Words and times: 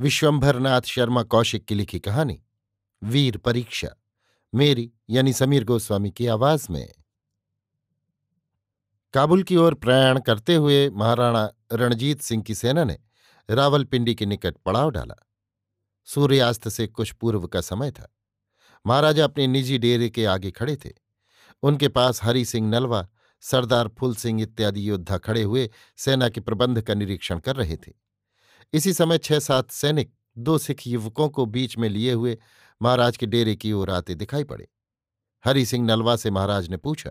विश्वंभरनाथ 0.00 0.80
शर्मा 0.80 1.22
कौशिक 1.22 1.64
की 1.64 1.74
लिखी 1.74 1.98
कहानी, 1.98 2.42
वीर 3.02 3.36
परीक्षा, 3.36 3.88
मेरी 4.54 4.92
यानी 5.10 5.32
समीर 5.32 5.64
गोस्वामी 5.64 6.10
की 6.10 6.26
आवाज़ 6.26 6.72
में। 6.72 6.94
काबुल 9.14 9.42
की 9.42 9.56
ओर 9.56 9.74
प्रयाण 9.74 10.20
करते 10.20 10.54
हुए 10.54 10.90
महाराणा 10.90 11.50
रणजीत 11.72 12.20
सिंह 12.20 12.42
की 12.42 12.54
सेना 12.54 12.84
ने 12.84 12.98
रावलपिंडी 13.50 14.14
के 14.14 14.26
निकट 14.26 14.56
पड़ाव 14.56 14.90
डाला। 14.90 15.26
सूर्यास्त 16.04 16.68
से 16.68 16.86
कुछ 16.86 17.12
पूर्व 17.12 17.46
का 17.46 17.60
समय 17.60 17.90
था। 17.90 18.16
महाराजा 18.86 19.24
अपने 19.24 19.46
निजी 19.46 19.78
डेरे 19.78 20.10
के 20.10 20.24
आगे 20.24 20.50
खड़े 20.50 20.76
थे। 20.76 20.90
उनके 21.62 21.88
पास 21.88 22.24
हरि 22.24 22.44
सिंह 22.44 22.68
नलवा, 22.70 23.08
सरदार 23.40 23.88
फुल 23.88 24.14
सिंह 24.14 24.42
इत्यादि 24.42 24.90
योद्धा 24.90 25.18
खड़े 25.18 25.42
हुए 25.42 25.70
सेना 25.96 26.28
के 26.28 26.40
प्रबंध 26.40 26.82
का 26.82 26.94
निरीक्षण 26.94 27.38
कर 27.38 27.56
रहे 27.56 27.76
थे। 27.76 28.05
इसी 28.72 28.92
समय 28.92 29.18
छह 29.18 29.38
सात 29.38 29.70
सैनिक 29.70 30.12
दो 30.38 30.58
सिख 30.58 30.86
युवकों 30.86 31.28
को 31.28 31.46
बीच 31.46 31.76
में 31.78 31.88
लिए 31.88 32.12
हुए 32.12 32.38
महाराज 32.82 33.16
के 33.16 33.26
डेरे 33.26 33.54
की 33.56 33.72
ओर 33.72 33.90
आते 33.90 34.14
दिखाई 34.14 34.44
पड़े। 34.44 34.68
हरि 35.44 35.64
सिंह 35.66 35.86
नलवा 35.86 36.16
से 36.16 36.30
महाराज 36.30 36.68
ने 36.68 36.76
पूछा, 36.76 37.10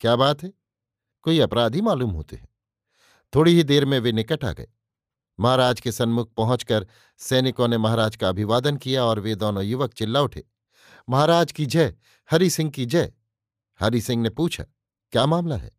क्या 0.00 0.16
बात 0.16 0.42
है? 0.42 0.52
कोई 1.22 1.38
अपराधी 1.40 1.80
मालूम 1.80 2.10
होते 2.10 2.36
हैं? 2.36 2.48
थोड़ी 3.34 3.54
ही 3.54 3.62
देर 3.62 3.84
में 3.84 3.98
वे 3.98 4.12
निकट 4.12 4.44
आ 4.44 4.52
गए। 4.52 4.68
महाराज 5.38 5.80
के 5.80 5.92
सन्मुख 5.92 6.32
पहुंचकर 6.34 6.86
सैनिकों 7.18 7.68
ने 7.68 7.78
महाराज 7.78 8.16
का 8.16 8.28
अभिवादन 8.28 8.76
किया 8.76 9.04
और 9.04 9.20
वे 9.20 9.34
दोनों 9.34 9.64
युवक 9.64 9.94
चिल्ला 9.94 10.20
उठे, 10.20 10.44
महाराज 11.08 11.52
की 11.52 11.66
जय, 11.66 11.94
हरि 12.30 12.50
सिंह 12.50 12.70
की 12.70 12.86
जय। 12.86 13.12
हरि 13.80 14.00
सिंह 14.00 14.22
ने 14.22 14.30
पूछा, 14.30 14.64
क्या 15.12 15.26
मामला 15.26 15.56
है? 15.56 15.70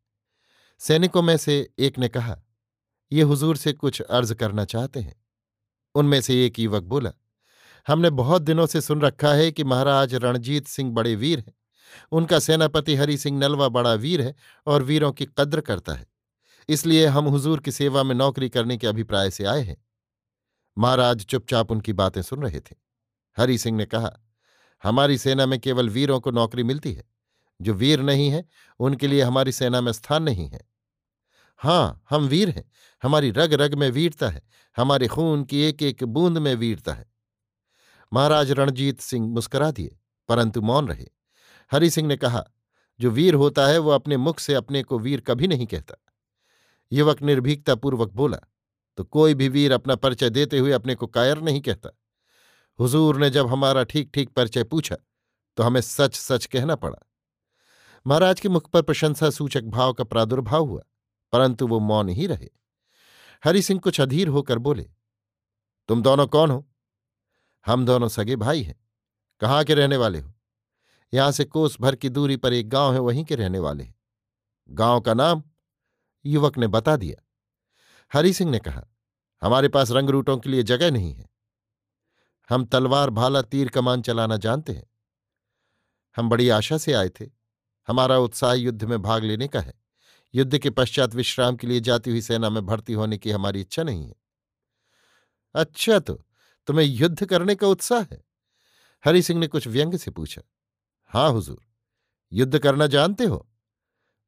सैनिकों 0.80 1.22
में 1.22 1.38
से 1.38 1.74
एक 1.80 2.00
ने 2.00 2.08
कहा 2.08 2.38
ये 3.12 3.22
हुजूर 3.22 3.58
से 3.58 3.74
कुछ 3.74 4.02
अर्ज़ 4.02 4.34
करना 4.34 4.66
चाहते 4.66 5.00
हैं। 5.00 5.16
उनमें 5.96 6.22
से 6.22 6.46
एक 6.46 6.60
युवक 6.60 6.84
बोला, 6.84 7.12
हमने 7.88 8.10
बहुत 8.10 8.42
दिनों 8.42 8.66
से 8.66 8.82
सुन 8.82 9.02
रखा 9.02 9.34
है 9.34 9.52
कि 9.52 9.64
महाराज 9.64 10.16
रणजीत 10.16 10.68
सिंह 10.68 10.92
बड़े 10.92 11.16
वीर 11.16 11.40
हैं। 11.40 11.54
उनका 12.12 12.40
सेनापति 12.40 12.96
हरि 12.96 13.18
सिंह 13.18 13.40
नलवा 13.40 13.70
बड़ा 13.70 13.94
वीर 13.94 14.22
है 14.22 14.36
और 14.68 14.84
वीरों 14.84 15.12
की 15.12 15.26
कद्र 15.38 15.62
करता 15.62 15.94
है। 15.94 16.08
इसलिए 16.70 17.06
हम 17.06 17.26
हुजूर 17.26 17.60
की 17.60 17.72
सेवा 17.72 18.04
में 18.04 18.16
नौकरी 18.16 18.50
करने 18.50 18.78
के 18.78 18.88
अभिप्राय 18.88 19.32
से 19.32 19.46
आए 19.46 19.62
हैं। 19.62 19.78
महाराज 20.78 21.26
चुपचाप 21.26 21.72
उनकी 21.72 21.94
बातें 21.94 22.22
सुन 22.22 22.44
रहे 22.44 22.60
थे। 22.60 22.76
हरि 23.38 23.58
सिंह 23.58 23.78
ने 23.78 23.86
कहा, 23.86 24.20
हमारी 24.84 25.18
सेना 25.18 25.46
में 25.46 25.60
केवल 25.60 25.90
वीरों 25.90 26.20
को 26.20 26.32
नौकरी 26.32 26.64
मिलती 26.64 26.94
है। 26.94 27.04
जो 27.62 27.74
वीर 27.74 28.02
नहीं 28.02 28.30
है, 28.30 28.46
उनके 28.80 29.08
लिए 29.08 29.22
हमारी 29.22 29.52
सेना 29.52 29.82
में 29.82 29.92
स्थान 29.92 30.24
नहीं 30.24 30.50
है। 30.50 30.75
हाँ 31.60 32.04
हम 32.10 32.28
वीर 32.28 32.50
हैं। 32.50 32.64
हमारी 33.04 33.32
रग 33.32 33.54
रग 33.54 33.74
में 33.74 33.90
वीरता 33.92 34.30
है। 34.30 34.42
हमारे 34.78 35.08
खून 35.08 35.44
की 35.44 35.62
एक 35.62 35.82
एक 35.84 36.04
बूंद 36.04 36.38
में 36.38 36.54
वीरता 36.56 36.94
है। 36.94 37.06
महाराज 38.12 38.52
रणजीत 38.52 39.00
सिंह 39.00 39.28
मुस्करा 39.28 39.70
दिए, 39.72 39.98
परंतु 40.30 40.62
मौन 40.62 40.88
रहे। 40.88 41.06
हरि 41.72 41.90
सिंह 41.90 42.08
ने 42.08 42.18
कहा, 42.18 42.44
जो 43.00 43.10
वीर 43.12 43.34
होता 43.34 43.68
है, 43.68 43.78
वो 43.78 43.92
अपने 43.92 44.18
मुख 44.18 44.40
से 44.40 44.54
अपने 44.54 44.84
को 44.84 45.00
वीर 45.00 45.22
कभी 45.22 45.48
नहीं 45.48 45.68
कहता। 45.68 45.96
युवक 46.92 47.22
निर्भीकतापूर्वक 47.22 48.12
बोला 48.12 48.38
तो 48.98 49.04
कोई 49.04 49.34
भी 49.34 49.48
वीर 49.50 49.72
अपना 49.72 49.96
परिचय 49.96 50.30
देते 50.30 50.58
हुए 50.58 50.72
अपने 50.72 50.96
को 50.96 51.08
कायर 51.08 51.40
नहीं 51.42 51.62
कहता। 51.62 51.90
हुजूर 52.80 53.18
ने 53.18 53.30
जब 53.30 53.48
हमारा 53.48 53.84
ठीक 53.84 54.12
ठीक 54.14 54.30
परिचय 54.30 54.64
पूछा 54.64 54.96
तो 55.58 55.64
हमें 55.64 55.80
सच 55.82 56.16
सच 56.16 56.46
कहना 56.46 56.76
पड़ा। 56.76 56.98
महाराज 58.06 58.40
के 58.40 58.50
मुख 58.50 58.70
पर 58.70 58.82
प्रशंसा 58.82 59.30
सूचक 59.30 59.64
भाव 59.66 59.94
का 59.94 60.04
प्रादुर्भाव 60.04 60.66
हुआ। 60.66 60.82
परंतु 61.36 61.68
वो 61.68 61.80
मौन 61.80 62.10
ही 62.10 62.28
रहे। 62.28 62.50
हरि 63.46 63.62
सिंह 63.62 63.80
कुछ 63.80 64.02
अधीर 64.02 64.28
होकर 64.28 64.58
बोले, 64.58 64.90
तुम 65.88 66.02
दोनों 66.02 66.28
कौन 66.28 66.52
हो? 66.52 66.70
हम 67.66 67.86
दोनों 67.86 68.08
सगे 68.08 68.36
भाई 68.36 68.64
हैं। 68.64 68.76
कहाँ 69.40 69.64
के 69.64 69.74
रहने 69.74 69.98
वाले 69.98 70.20
हो? 70.20 70.34
यहाँ 71.14 71.32
से 71.32 71.46
कोस 71.46 71.78
भर 71.82 71.96
की 71.96 72.10
दूरी 72.10 72.38
पर 72.38 72.54
एक 72.54 72.70
गाँव 72.70 72.94
है, 72.94 73.00
वहीं 73.00 73.26
के 73.26 73.36
रहने 73.36 73.60
वाले 73.60 73.84
हैं। 73.84 73.96
गाँव 74.70 75.02
का 75.02 75.14
नाम 75.14 75.44
युवक 76.26 76.58
ने 76.58 76.68
बता 76.68 76.96
दिया। 76.96 77.28
हरि 78.14 78.34
सिंह 78.34 78.52
ने 78.52 78.60
कहा, 78.60 78.86
हमारे 79.44 79.68
पास 79.68 79.92
रंगरूटों 79.92 80.38
के 80.38 80.50
लिए 80.50 80.64
जगह 80.64 80.92
नहीं 80.92 81.14
है। 81.14 81.30
हम 82.50 82.66
तलवार, 82.66 83.10
भाला, 83.10 83.42
तीर, 83.42 83.70
कमान 83.70 84.02
चलाना 84.02 84.38
जानते 84.38 84.74
हैं। 84.74 84.88
हम 86.18 86.30
बड़ी 86.30 86.50
आशा 86.50 86.78
से 86.78 86.94
आए 86.94 87.10
थे। 87.10 87.26
हमारा 87.88 88.18
उत्साह 88.18 88.54
युद्ध 88.54 88.84
में 88.84 89.02
भाग 89.02 89.24
लेने 89.24 89.48
का 89.48 89.62
है। 89.62 89.85
युद्ध 90.36 90.58
के 90.58 90.70
पश्चात 90.70 91.16
विश्राम 91.16 91.56
के 91.56 91.68
लिए 91.68 91.80
जाती 91.80 92.10
हुई 92.10 92.22
सेना 92.22 92.50
में 92.50 92.66
भर्ती 92.66 92.94
होने 92.94 93.18
की 93.18 93.32
हमारी 93.32 93.62
इच्छा 93.62 93.84
नहीं 93.84 94.08
है। 94.08 94.16
अच्छा 95.56 96.00
तो 96.00 96.26
तुम्हें 96.68 96.86
युद्ध 96.86 97.26
करने 97.26 97.56
का 97.56 97.68
उत्साह 97.68 98.02
है? 98.02 98.26
हरि 99.06 99.22
सिंह 99.22 99.40
ने 99.40 99.48
कुछ 99.48 99.68
व्यंग 99.68 99.96
से 99.98 100.12
पूछा। 100.12 100.42
हाँ, 101.06 101.32
हुजूर, 101.32 101.66
युद्ध 102.34 102.60
करना 102.60 102.88
जानते 102.88 103.24
हो? 103.24 103.50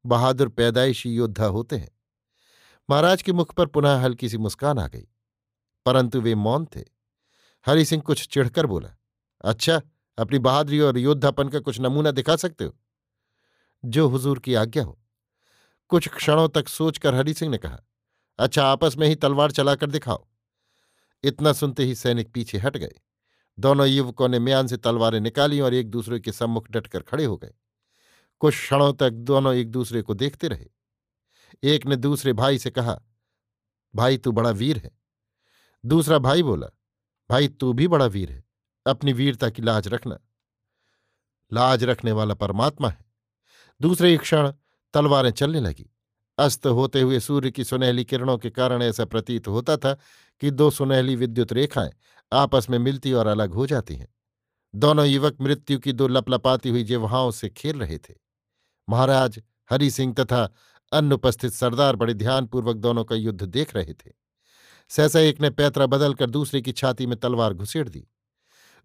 बहादुर 0.06 0.48
पैदाइशी 0.48 1.14
योद्धा 1.14 1.46
होते 1.46 1.76
हैं। 1.76 1.90
महाराज 2.90 3.22
के 3.22 3.32
मुख 3.32 3.54
पर 3.54 3.66
पुनः 3.66 3.96
हल्की 3.96 4.28
सी 4.28 4.38
मुस्कान 4.38 4.78
आ 4.78 4.88
गई। 4.88 5.08
परंतु 5.86 6.20
वे 6.20 6.34
मौन 6.34 6.66
थे। 6.76 6.84
हरि 7.66 7.84
सिंह 7.84 8.02
कुछ 8.02 8.28
चिढ़कर 8.28 8.66
बोला 8.66 8.90
अच्छा 9.44 9.82
अपनी 10.18 10.38
बहादुरी 10.38 10.80
और 10.80 10.98
योद्धापन 10.98 11.48
का 11.48 11.58
कुछ 11.58 11.80
नमूना 11.80 12.10
दिखा 12.10 12.36
सकते 12.36 12.64
हो? 12.64 12.78
जो 13.84 14.08
हुजूर 14.08 14.38
की 14.38 14.54
आज्ञा 14.54 14.84
हो। 14.84 15.00
कुछ 15.88 16.08
क्षणों 16.08 16.48
तक 16.48 16.68
सोचकर 16.68 17.14
हरि 17.14 17.34
सिंह 17.34 17.50
ने 17.50 17.58
कहा 17.58 17.80
अच्छा 18.38 18.64
आपस 18.64 18.96
में 18.98 19.08
ही 19.08 19.14
तलवार 19.14 19.50
चलाकर 19.50 19.90
दिखाओ। 19.90 20.28
इतना 21.22 21.52
सुनते 21.52 21.84
ही 21.84 21.94
सैनिक 21.94 22.32
पीछे 22.32 22.58
हट 22.58 22.76
गए। 22.76 22.92
दोनों 23.58 23.86
युवकों 23.86 24.28
ने 24.28 24.38
म्यान 24.38 24.66
से 24.66 24.76
तलवारें 24.76 25.20
निकाली 25.20 25.60
और 25.60 25.74
एक 25.74 25.90
दूसरे 25.90 26.20
के 26.20 26.32
सम्मुख 26.32 26.70
डटकर 26.70 27.00
खड़े 27.00 27.24
हो 27.24 27.36
गए। 27.36 27.54
कुछ 28.40 28.54
क्षणों 28.54 28.92
तक 28.92 29.10
दोनों 29.10 29.54
एक 29.54 29.70
दूसरे 29.70 30.02
को 30.02 30.14
देखते 30.14 30.48
रहे। 30.48 30.66
एक 31.62 31.86
ने 31.86 31.96
दूसरे 31.96 32.32
भाई 32.32 32.58
से 32.58 32.70
कहा, 32.70 33.02
भाई, 33.94 34.18
तू 34.18 34.32
बड़ा 34.32 34.50
वीर 34.50 34.78
है। 34.78 34.98
दूसरा 35.86 36.18
भाई 36.18 36.42
बोला, 36.42 36.66
भाई, 37.30 37.48
तू 37.48 37.72
भी 37.72 37.88
बड़ा 37.88 38.06
वीर 38.06 38.32
है। 38.32 38.44
अपनी 38.86 39.12
वीरता 39.12 39.50
की 39.50 39.62
लाज 39.62 39.88
रखना। 39.88 40.18
लाज 41.52 41.84
रखने 41.84 42.12
वाला 42.12 42.34
परमात्मा 42.34 42.88
है। 42.88 43.04
दूसरे 43.80 44.16
क्षण 44.16 44.52
तलवारें 44.92 45.30
चलने 45.30 45.60
लगी। 45.60 45.90
अस्त 46.38 46.66
होते 46.66 47.00
हुए 47.00 47.20
सूर्य 47.20 47.50
की 47.50 47.64
सुनहली 47.64 48.04
किरणों 48.04 48.38
के 48.38 48.50
कारण 48.50 48.82
ऐसा 48.82 49.04
प्रतीत 49.04 49.48
होता 49.48 49.76
था 49.76 49.94
कि 50.40 50.50
दो 50.50 50.70
सुनहली 50.70 51.16
विद्युत 51.16 51.52
रेखाएँ 51.52 51.90
आपस 52.32 52.66
में 52.70 52.78
मिलती 52.78 53.12
और 53.12 53.26
अलग 53.26 53.52
हो 53.52 53.66
जाती 53.66 53.96
हैं। 53.96 54.08
दोनों 54.74 55.06
युवक 55.06 55.36
मृत्यु 55.40 55.78
की 55.78 55.92
दो 55.92 56.08
लपलपाती 56.08 56.68
हुई 56.68 56.82
जिवहाओं 56.84 57.30
से 57.30 57.48
खेल 57.48 57.78
रहे 57.78 57.98
थे। 57.98 58.14
महाराज, 58.88 59.42
हरि 59.70 59.90
सिंह 59.90 60.14
तथा 60.14 60.54
अनुपस्थित 60.92 61.52
सरदार 61.52 61.96
बड़े 61.96 62.14
ध्यानपूर्वक 62.14 62.76
दोनों 62.76 63.04
का 63.04 63.16
युद्ध 63.16 63.42
देख 63.42 63.74
रहे 63.76 63.94
थे। 63.94 64.12
सहसा 64.88 65.20
एक 65.20 65.40
ने 65.40 65.50
पैतरा 65.50 65.86
बदलकर 65.86 66.30
दूसरे 66.30 66.60
की 66.60 66.72
छाती 66.72 67.06
में 67.06 67.16
तलवार 67.18 67.54
घुसेड़ 67.54 67.88
दी। 67.88 68.06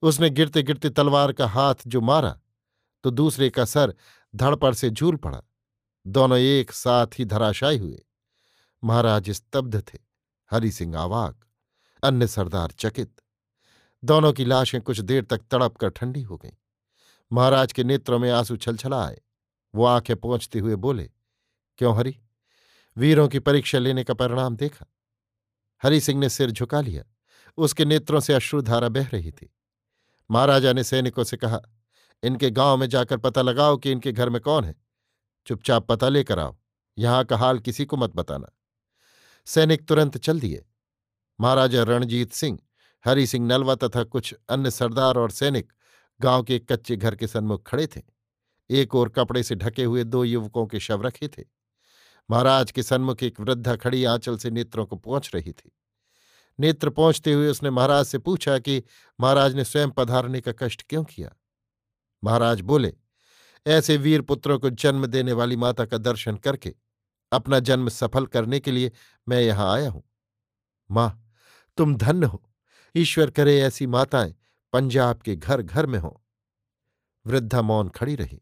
उसने 0.03 0.29
गिरते 0.29 0.63
गिरते 0.63 0.89
तलवार 0.89 1.31
का 1.31 1.47
हाथ 1.47 1.75
जो 1.88 2.01
मारा 2.01 2.39
तो 3.03 3.09
दूसरे 3.09 3.50
का 3.50 3.65
सर 3.65 3.94
धड़पड़ 4.35 4.73
से 4.73 4.89
झूल 4.89 5.15
पड़ा। 5.15 5.41
दोनों 6.07 6.38
एक 6.38 6.71
साथ 6.71 7.07
ही 7.19 7.25
धराशायी 7.25 7.77
हुए। 7.77 8.05
महाराज 8.83 9.29
स्तब्ध 9.29 9.83
थे, 9.94 10.00
हरि 10.51 10.71
सिंह 10.71 10.97
आवाक, 10.97 11.45
अन्य 12.03 12.27
सरदार 12.27 12.71
चकित। 12.71 13.21
दोनों 14.03 14.33
की 14.33 14.45
लाशें 14.45 14.81
कुछ 14.81 15.00
देर 15.00 15.23
तक 15.23 15.41
तड़प 15.51 15.77
कर 15.77 15.89
ठंडी 15.89 16.21
हो 16.21 16.38
गईं। 16.38 16.51
महाराज 17.31 17.73
के 17.73 17.83
नेत्रों 17.83 18.19
में 18.19 18.31
आँसू 18.31 18.57
छलछला 18.57 19.05
आए 19.05 19.21
वो 19.75 19.85
आँखें 19.85 20.15
पहुँचते 20.15 20.59
हुए 20.59 20.75
बोले, 20.75 21.09
क्यों 21.77 21.97
हरी? 21.97 22.19
वीरों 22.97 23.27
की 23.27 23.39
परीक्षा 23.39 23.79
लेने 23.79 24.03
का 24.03 24.13
परिणाम 24.13 24.55
देखा। 24.55 24.85
हरि 25.83 26.01
सिंह 26.01 26.19
ने 26.19 26.29
सिर 26.29 26.51
झुका 26.51 26.81
लिया। 26.81 27.03
उसके 27.57 27.85
नेत्रों 27.85 28.19
से 28.19 28.33
अश्रुधारा 28.33 28.89
बह 28.89 29.07
रही 29.07 29.31
थी। 29.31 29.53
महाराजा 30.31 30.73
ने 30.73 30.83
सैनिकों 30.83 31.23
से 31.23 31.38
कहा, 31.38 31.61
इनके 32.23 32.50
गाँव 32.50 32.77
में 32.77 32.88
जाकर 32.89 33.17
पता 33.17 33.41
लगाओ 33.41 33.77
कि 33.77 33.91
इनके 33.91 34.11
घर 34.11 34.29
में 34.29 34.41
कौन 34.41 34.63
है। 34.63 34.82
चुपचाप 35.45 35.88
पता 35.88 36.10
लेकर 36.10 36.40
आओ। 36.40 36.56
यहाँ 36.98 37.24
का 37.24 37.38
हाल 37.38 37.60
किसी 37.60 37.86
को 37.86 37.98
मत 37.98 38.16
बताना। 38.16 38.57
सैनिक 39.45 39.88
तुरंत 39.88 40.18
चल 40.18 40.40
दिए। 40.40 40.66
महाराजा 41.42 41.84
रणजीत 41.84 42.31
सिंह, 42.31 42.60
हरि 43.06 43.28
सिंह 43.28 43.48
नलवा 43.48 43.75
तथा 43.75 44.04
कुछ 44.04 44.36
अन्य 44.50 44.72
सरदार 44.72 45.18
और 45.18 45.31
सैनिक 45.31 45.74
गाँव 46.22 46.44
के 46.44 46.60
कच्चे 46.60 46.95
घर 46.95 47.16
के 47.16 47.28
सन्मुख 47.28 47.69
खड़े 47.69 47.88
थे। 47.88 48.01
एक 48.69 48.95
ओर 48.95 49.10
कपड़े 49.10 49.44
से 49.44 49.56
ढके 49.56 49.84
हुए 49.84 50.04
दो 50.04 50.24
युवकों 50.24 50.66
के 50.66 50.80
शव 50.80 51.01
रखे 51.01 51.28
थे। 51.28 51.44
महाराज 52.31 52.72
के 52.72 52.84
सन्मुख 52.84 53.24
एक 53.24 53.39
वृद्धा 53.39 53.75
खड़ी 53.75 54.04
आंचल 54.04 54.38
से 54.38 54.50
नेत्रों 54.50 54.86
को 54.86 54.96
पहुँच 54.96 55.31
रही 55.36 55.51
थी। 55.51 55.72
नेत्र 56.60 56.89
पहुँचते 56.89 57.34
हुए 57.34 57.48
उसने 57.48 57.69
महाराज 57.69 58.06
से 58.06 58.18
पूछा 58.18 58.60
कि, 58.60 58.84
महाराज 59.22 59.56
ने 59.56 59.63
स्वयं 59.63 59.92
पधारने 59.92 60.42
का 60.42 60.51
कष्ट 60.51 60.84
क्यों 60.89 61.04
किया? 61.04 61.36
महाराज 62.24 62.62
बोले 62.62 62.94
ऐसे 63.65 63.98
वीर 63.98 64.21
पुत्रों 64.21 64.60
को 64.60 64.69
जन्म 64.69 65.06
देने 65.06 65.33
वाली 65.33 65.56
माता 65.56 65.86
का 65.86 65.98
दर्शन 65.98 66.38
करके, 66.38 66.74
अपना 67.31 67.60
जन्म 67.60 67.89
सफल 67.89 68.25
करने 68.25 68.60
के 68.60 68.71
लिए 68.71 68.92
मैं 69.27 69.42
यहाँ 69.42 69.74
आया 69.74 69.89
हूँ। 69.89 70.04
माँ, 70.89 71.36
तुम 71.77 71.95
धन्य 71.95 72.25
हो। 72.25 72.44
ईश्वर 72.95 73.31
करे 73.31 73.60
ऐसी 73.62 73.88
माताएँ 73.88 74.36
पंजाब 74.74 75.21
के 75.21 75.36
घर 75.36 75.62
घर 75.62 75.86
में 75.86 76.00
हों। 76.00 76.12
वृद्धा 77.25 77.62
मौन 77.62 77.89
खड़ी 77.89 78.15
रही। 78.15 78.42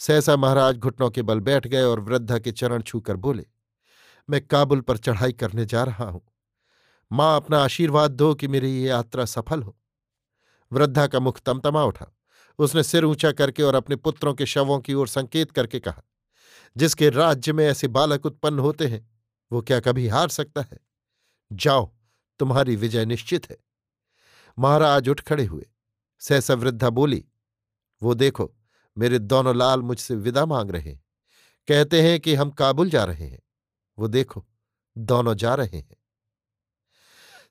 सहसा 0.00 0.36
महाराज 0.36 0.76
घुटनों 0.76 1.10
के 1.10 1.22
बल 1.22 1.40
बैठ 1.40 1.66
गए 1.66 1.82
और 1.82 2.00
वृद्धा 2.00 2.38
के 2.38 2.52
चरण 2.52 2.82
छूकर 2.82 3.16
बोले, 3.16 3.46
मैं 4.28 4.46
काबुल 4.46 4.80
पर 4.80 4.96
चढ़ाई 4.96 5.32
करने 5.32 5.64
जा 5.66 5.84
रहा 5.84 6.04
हूँ। 6.04 6.22
माँ, 7.10 7.36
अपना 7.36 7.58
आशीर्वाद 7.58 8.10
दो 8.10 8.34
कि 8.34 8.48
मेरी 8.48 8.70
ये 8.72 8.88
यात्रा 8.88 9.24
सफल 9.24 9.62
हो। 9.62 9.76
वृद्धा 10.72 11.06
का 11.06 11.20
मुख 11.20 11.40
तमतमा 11.40 11.84
उठा। 11.84 12.06
उसने 12.58 12.82
सिर 12.82 13.04
ऊँचा 13.04 13.32
करके 13.32 13.62
और 13.62 13.74
अपने 13.74 13.96
पुत्रों 13.96 14.34
के 14.34 14.46
शवों 14.46 14.80
की 14.80 14.94
ओर 14.94 15.08
संकेत 15.08 15.50
करके 15.50 15.80
कहा, 15.80 16.02
जिसके 16.76 17.10
राज्य 17.10 17.52
में 17.52 17.66
ऐसे 17.66 17.88
बालक 17.88 18.26
उत्पन्न 18.26 18.58
होते 18.58 18.86
हैं, 18.86 19.10
वो 19.52 19.62
क्या 19.62 19.80
कभी 19.80 20.08
हार 20.08 20.28
सकता 20.28 20.60
है? 20.60 20.78
जाओ, 21.52 21.94
तुम्हारी 22.38 22.76
विजय 22.76 23.04
निश्चित 23.04 23.50
है। 23.50 23.56
महाराज 24.58 25.08
उठ 25.08 25.20
खड़े 25.20 25.44
हुए। 25.44 25.66
सहसा 26.18 26.54
वृद्धा 26.54 26.90
बोली, 26.90 27.24
वो 28.02 28.14
देखो, 28.14 28.54
मेरे 28.98 29.18
दोनों 29.18 29.56
लाल 29.56 29.80
मुझसे 29.80 30.14
विदा 30.14 30.46
मांग 30.46 30.70
रहे 30.70 30.90
हैं। 30.90 31.04
कहते 31.68 32.02
हैं 32.02 32.20
कि 32.20 32.34
हम 32.34 32.50
काबुल 32.50 32.90
जा 32.90 33.04
रहे 33.04 33.26
हैं। 33.26 33.40
वो 33.98 34.08
देखो, 34.08 34.46
दोनों 34.98 35.34
जा 35.34 35.54
रहे 35.54 35.78
हैं। 35.78 35.96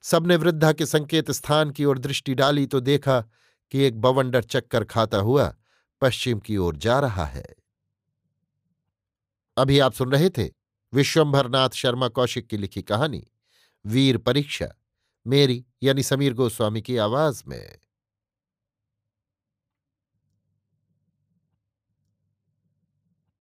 सबने 0.02 0.36
वृद्धा 0.36 0.72
के 0.72 0.86
संकेत 0.86 1.30
स्थान 1.30 1.70
की 1.70 1.84
ओर 1.84 1.98
दृष्टि 1.98 2.34
डाली 2.34 2.66
तो 2.66 2.80
देखा 2.80 3.24
कि 3.70 3.78
एक 3.78 4.00
बवंडर 4.00 4.42
चक्कर 4.42 4.84
खाता 4.84 5.18
हुआ 5.18 5.56
पश्चिम 6.00 6.38
की 6.38 6.56
ओर 6.56 6.76
जा 6.76 7.00
रहा 7.00 7.24
है। 7.24 7.46
अभी 9.56 9.78
आप 9.78 9.92
सुन 9.92 10.12
रहे 10.12 10.30
थे 10.30 10.50
विश्वंभरनाथ 10.94 11.70
शर्मा 11.70 12.08
कौशिक 12.08 12.46
की 12.46 12.56
लिखी 12.56 12.82
कहानी, 12.82 13.26
वीर 13.86 14.18
परीक्षा, 14.18 14.68
मेरी 15.26 15.66
यानी 15.82 16.02
समीर 16.02 16.34
गोस्वामी 16.34 16.82
की 16.82 16.96
आवाज़ 16.96 17.42
में। 17.48 17.78